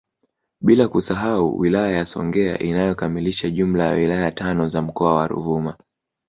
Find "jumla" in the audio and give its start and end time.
3.49-3.83